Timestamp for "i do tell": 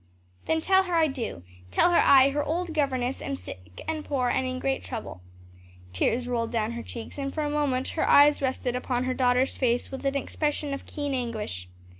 0.95-1.91